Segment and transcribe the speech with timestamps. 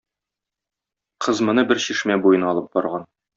[1.25, 3.07] Кыз моны бер чишмә буена алып барган.